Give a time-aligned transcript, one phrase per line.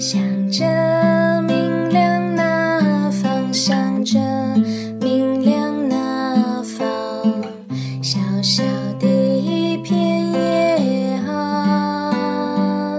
[0.00, 0.18] 向
[0.50, 0.64] 着
[1.42, 4.18] 明亮那方，向着
[4.98, 6.88] 明亮那方。
[8.02, 8.62] 小小
[8.98, 12.98] 的一片叶啊，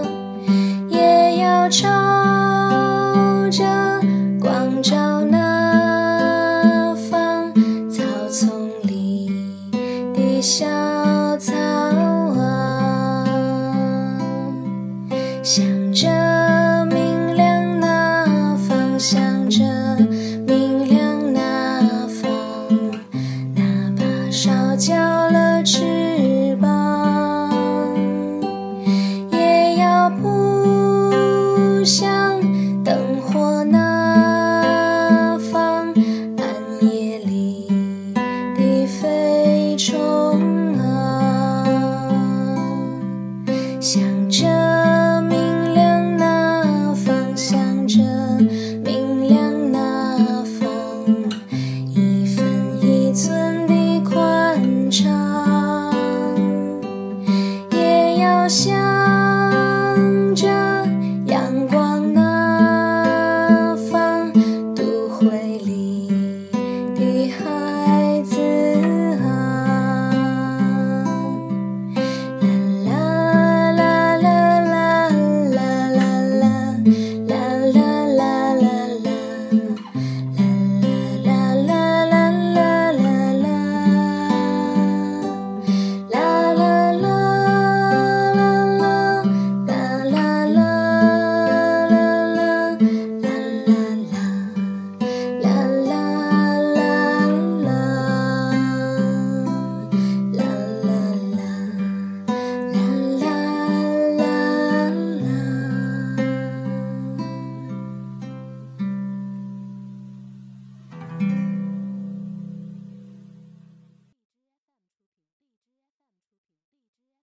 [0.90, 1.90] 也要朝
[3.50, 3.66] 着
[4.40, 7.52] 光照那方。
[7.90, 9.28] 草丛里
[10.14, 10.81] 的小。
[43.82, 44.71] 想着